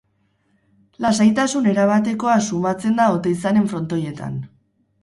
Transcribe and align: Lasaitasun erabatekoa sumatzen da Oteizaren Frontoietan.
Lasaitasun 1.05 1.69
erabatekoa 1.75 2.39
sumatzen 2.47 2.99
da 3.03 3.09
Oteizaren 3.21 3.73
Frontoietan. 3.75 4.43